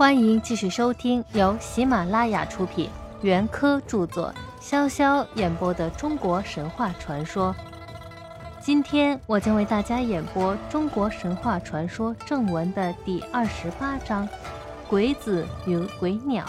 [0.00, 2.88] 欢迎继续收听由喜马拉雅出品、
[3.20, 7.54] 袁科著作、潇潇演播的中国神话传说。
[8.62, 14.26] 今天我将为大家演播中国神话传说正文的第二十八章：
[14.88, 16.46] 鬼子与鬼鸟。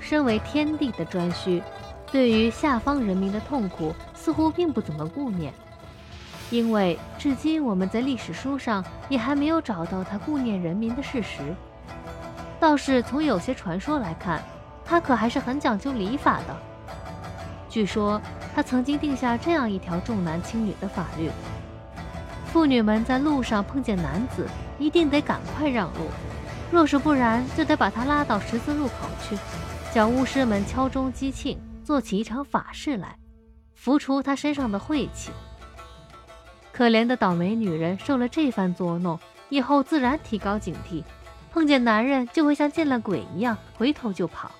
[0.00, 1.62] 身为天帝的颛顼，
[2.10, 5.52] 对于下方人民的痛苦似乎并不怎么顾念。
[6.50, 11.54] 因为至今我们在历史书上也还没有找到他顾念人民的事实，
[12.58, 14.42] 倒是从有些传说来看，
[14.84, 16.56] 他可还是很讲究礼法的。
[17.68, 18.20] 据说
[18.52, 21.30] 他曾经定下这样一条重男轻女的法律：
[22.52, 26.00] 妇女们在路上碰见男子，一定得赶快让路；
[26.72, 29.38] 若是不然，就得把他拉到十字路口去，
[29.94, 33.16] 叫巫师们敲钟击磬，做起一场法事来，
[33.76, 35.30] 拂除他身上的晦气。
[36.80, 41.04] 可怜的倒霉女人受了这番作弄，以后自然提高警惕，
[41.52, 44.50] 碰见男人就会像见了鬼一样回头就跑。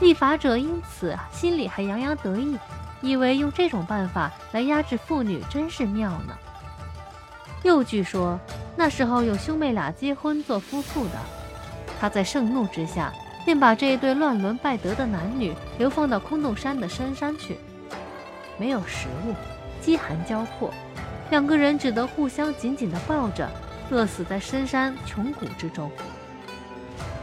[0.00, 2.56] 立法者因此心里还洋洋得意，
[3.02, 6.34] 以为用这种办法来压制妇女真是妙呢。
[7.62, 8.40] 又据说
[8.74, 11.18] 那时候有兄妹俩结婚做夫妇的，
[12.00, 13.12] 他在盛怒之下，
[13.44, 17.58] 便把这一对乱伦败德的男女流放到空洞山的深山去，
[18.56, 19.34] 没有食物，
[19.82, 20.72] 饥寒交迫。
[21.30, 23.48] 两个人只得互相紧紧地抱着，
[23.90, 25.90] 饿死在深山穷谷之中。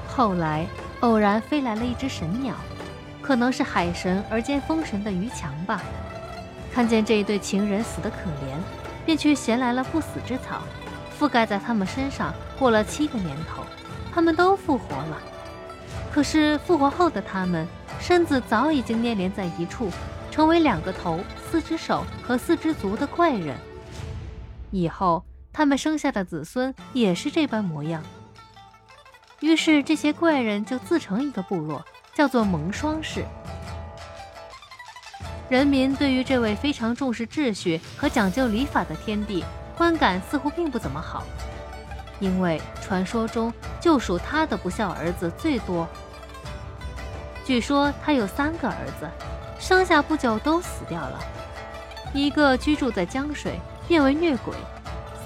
[0.07, 0.65] 后来
[1.01, 2.55] 偶然飞来了一只神鸟，
[3.21, 5.81] 可能是海神而兼风神的于强吧。
[6.71, 8.55] 看见这一对情人死得可怜，
[9.05, 10.61] 便去衔来了不死之草，
[11.19, 12.33] 覆盖在他们身上。
[12.57, 13.63] 过了七个年头，
[14.13, 15.17] 他们都复活了。
[16.11, 17.67] 可是复活后的他们，
[17.99, 19.89] 身子早已经粘连在一处，
[20.31, 21.19] 成为两个头、
[21.49, 23.57] 四只手和四只足的怪人。
[24.75, 25.23] 以后，
[25.53, 28.03] 他们生下的子孙也是这般模样。
[29.39, 33.23] 于是，这些怪人就自成一个部落，叫做蒙双氏。
[35.47, 39.45] 人民对于这位非常重视秩序和讲究礼法的天帝，
[39.77, 41.23] 观感似乎并不怎么好，
[42.19, 45.87] 因为传说中就属他的不孝儿子最多。
[47.45, 49.09] 据说他有三个儿子，
[49.57, 51.19] 生下不久都死掉了，
[52.13, 53.57] 一个居住在江水。
[53.87, 54.53] 变为虐鬼，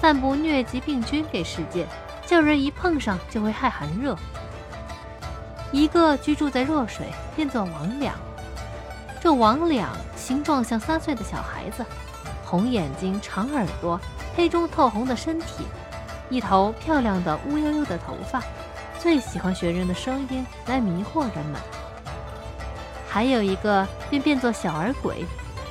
[0.00, 1.86] 散布疟疾病菌给世界，
[2.26, 4.16] 叫人一碰上就会害寒热。
[5.72, 7.06] 一个居住在弱水，
[7.36, 8.10] 变作魍魉。
[9.20, 9.84] 这魍魉
[10.16, 11.84] 形状像三岁的小孩子，
[12.44, 14.00] 红眼睛、长耳朵、
[14.34, 15.64] 黑中透红的身体，
[16.28, 18.42] 一头漂亮的乌悠悠的头发，
[18.98, 21.60] 最喜欢学人的声音来迷惑人们。
[23.08, 25.24] 还有一个便变作小儿鬼，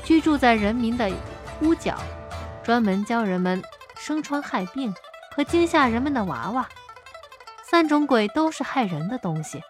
[0.04, 1.10] 居住在人民的
[1.62, 1.98] 屋角。
[2.64, 3.62] 专门教人们
[3.98, 4.94] 生疮害病
[5.36, 6.68] 和惊吓人们的娃娃，
[7.70, 9.62] 三种鬼都是害人的东西，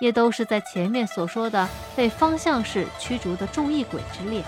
[0.00, 4.44] 也都是在前面所说的被方向式驱逐的众异鬼之列。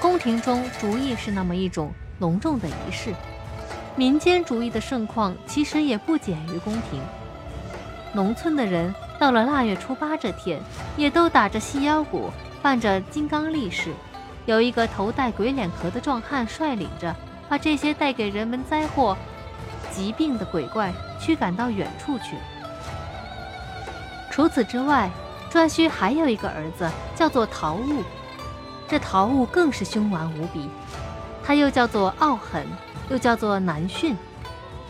[0.00, 3.12] 宫廷中逐意是那么一种隆重的仪式，
[3.96, 7.00] 民间主义的盛况其实也不减于宫廷。
[8.12, 10.60] 农村的人到了腊月初八这天，
[10.96, 12.30] 也都打着细腰鼓，
[12.62, 13.92] 伴着金刚力士。
[14.48, 17.14] 有一个头戴鬼脸壳的壮汉率领着，
[17.50, 19.14] 把这些带给人们灾祸、
[19.90, 22.34] 疾病的鬼怪驱赶到远处去。
[24.30, 25.10] 除此之外，
[25.52, 28.02] 颛顼还有一个儿子，叫做陶物。
[28.88, 30.70] 这陶物更是凶顽无比，
[31.44, 32.66] 他又叫做傲狠，
[33.10, 34.16] 又叫做难驯。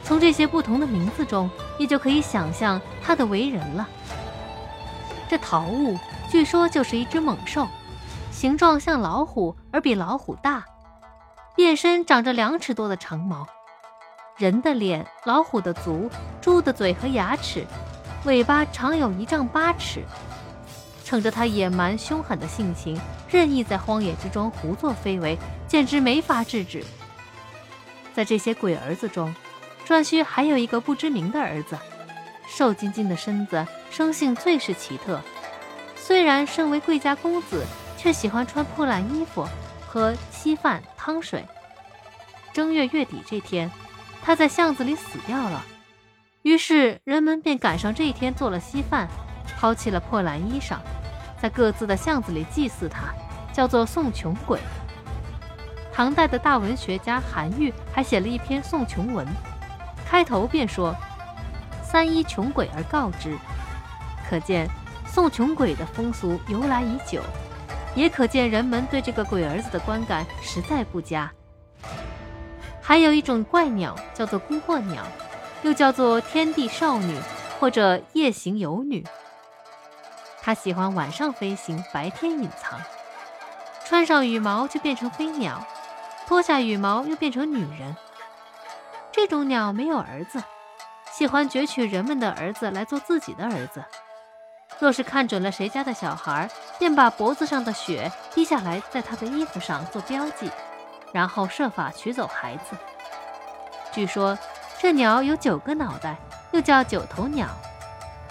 [0.04, 3.88] 从这些不同的名字中，也就可以想象他的为人了。
[5.28, 5.98] 这陶物
[6.30, 7.66] 据说就是一只猛兽。
[8.38, 10.65] 形状像老虎，而比老虎大，
[11.56, 13.44] 遍身长着两尺多的长毛，
[14.37, 16.09] 人的脸，老虎的足，
[16.41, 17.66] 猪的嘴和牙齿，
[18.26, 20.04] 尾巴长有一丈八尺。
[21.04, 22.97] 乘着他野蛮凶狠的性情，
[23.28, 26.85] 任意在荒野之中胡作非为，简直没法制止。
[28.14, 29.35] 在这些鬼儿子中，
[29.85, 31.76] 颛顼还有一个不知名的儿子，
[32.46, 35.20] 瘦筋筋的身子，生性最是奇特。
[35.96, 37.67] 虽然身为贵家公子。
[37.99, 39.47] 却喜欢穿破烂衣服，
[39.87, 41.45] 喝稀饭汤水。
[42.53, 43.71] 正月月底这天，
[44.23, 45.62] 他在巷子里死掉了。
[46.43, 49.09] 于是人们便赶上这一天做了稀饭，
[49.59, 50.79] 抛弃了破烂衣裳，
[51.43, 53.12] 在各自的巷子里祭祀他，
[53.53, 54.61] 叫做送穷鬼。
[55.93, 59.27] 唐代的大文学家韩愈还写了一篇送穷文，
[60.06, 60.95] 开头便说
[61.83, 63.37] ：“三一穷鬼而告之。”
[64.31, 64.69] 可见
[65.06, 67.21] 送穷鬼的风俗由来已久。
[67.94, 71.31] 也可见人们对这个鬼儿子的观感实在不佳。
[72.81, 75.02] 还有一种怪鸟叫做孤惑鸟，
[75.62, 77.19] 又叫做天地少女
[77.58, 79.05] 或者夜行游女。
[80.40, 82.81] 它喜欢晚上飞行，白天隐藏。
[83.85, 85.67] 穿上羽毛就变成飞鸟，
[86.26, 87.96] 脱下羽毛又变成女人。
[89.12, 90.43] 这种鸟没有儿子，
[91.12, 93.85] 喜欢攫取人们的儿子来做自己的儿子。
[94.79, 100.50] 若是看准了谁家的小孩，便把脖子上的血滴下来，在他的衣服上做标记，
[101.12, 102.76] 然后设法取走孩子。
[103.92, 104.38] 据说
[104.78, 106.16] 这鸟有九个脑袋，
[106.52, 107.48] 又叫九头鸟，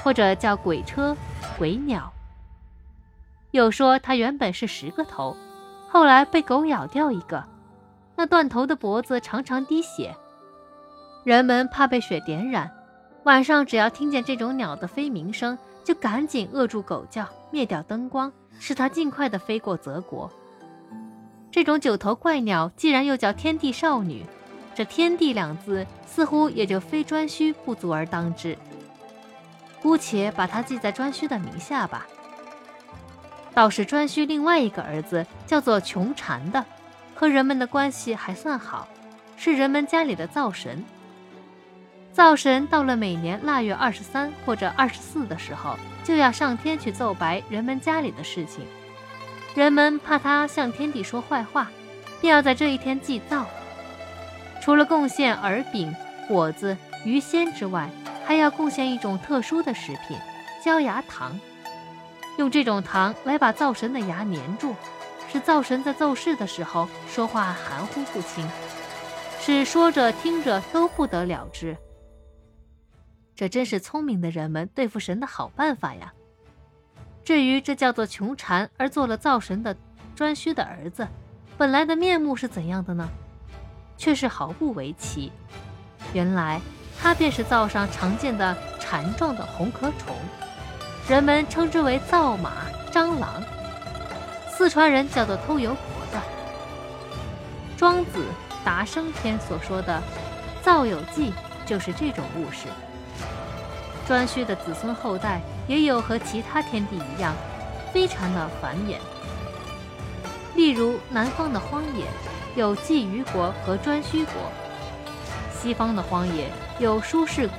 [0.04, 1.16] 或者叫鬼车、
[1.58, 2.12] 鬼鸟。
[3.52, 5.36] 又说它原本是十个头。
[5.90, 7.44] 后来被狗咬掉一个，
[8.16, 10.16] 那断头的脖子常常滴血，
[11.24, 12.70] 人们怕被血点染，
[13.24, 15.58] 晚上只要听见这种鸟的飞鸣声，
[15.88, 18.30] 就赶紧扼住狗叫，灭掉灯光，
[18.60, 20.30] 使它尽快的飞过泽国。
[21.50, 24.26] 这种九头怪鸟既然又叫天地少女，
[24.76, 28.58] 这“天地”两字似乎也就非颛顼不足而当之，
[29.82, 32.06] 姑且把它记在颛顼的名下吧。
[33.54, 36.66] 倒是颛顼另外一个儿子叫做穷禅的，
[37.16, 38.90] 和人们的关系还算好，
[39.38, 40.84] 是人们家里的灶神。
[42.18, 48.66] 灶神到了每年腊月二十三或者二十四的时候，就要上天去奏白人们家里的事情。
[49.54, 51.70] 人们怕他向天帝说坏话，
[52.20, 53.46] 便要在这一天祭灶。
[54.64, 55.96] 除了贡献饵饼、
[56.28, 56.76] 果子、
[57.06, 57.88] 鱼鲜之外，
[58.26, 60.18] 还要贡献一种特殊的食品——
[60.66, 61.40] 焦牙糖。
[62.38, 64.74] 用这种糖来把灶神的牙粘住，
[65.32, 68.50] 使灶神在奏事的时候说话含糊不清，
[69.40, 71.78] 使说着听着都不得了之。
[73.38, 76.12] 这真是聪明的人们对付神的好办法呀！
[77.24, 79.76] 至于这叫做穷蝉而做了灶神的
[80.18, 81.08] 颛顼的儿子，
[81.56, 83.08] 本来的面目是怎样的呢？
[83.96, 85.32] 却是毫不为奇。
[86.14, 86.60] 原来
[87.00, 90.16] 他便是灶上常见的蝉状的红壳虫。
[91.08, 92.54] 人们称之为灶马、
[92.92, 93.44] 蟑螂，
[94.50, 96.18] 四川人叫做偷油婆子。
[97.78, 98.26] 庄子
[98.66, 100.02] 《达生篇》所说的
[100.64, 101.32] “灶有祭”，
[101.68, 102.68] 就是这种物事。
[104.08, 107.36] 颛顼的子孙后代也有和其他天地一样，
[107.94, 108.96] 非常的繁衍。
[110.56, 112.06] 例如南方的荒野
[112.56, 114.34] 有祭虞国和颛顼国，
[115.60, 116.50] 西方的荒野
[116.80, 117.58] 有舒氏国。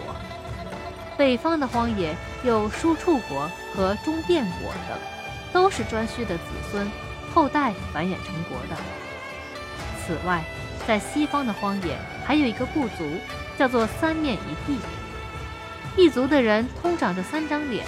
[1.19, 4.99] 北方的荒野有舒处国和中甸国等，
[5.53, 6.91] 都是颛顼的子孙
[7.35, 8.77] 后代繁衍成国的。
[10.01, 10.43] 此外，
[10.87, 13.05] 在西方的荒野还有一个部族，
[13.59, 14.79] 叫做三面一地。
[15.99, 17.85] 异族的人通长着三张脸，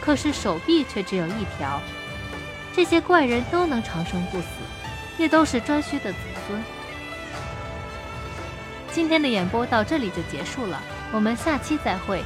[0.00, 1.82] 可是手臂却只有一条。
[2.72, 4.46] 这些怪人都能长生不死，
[5.18, 6.62] 也都是颛顼的子孙。
[8.92, 10.80] 今天的演播到这里就结束了，
[11.10, 12.22] 我们下期再会。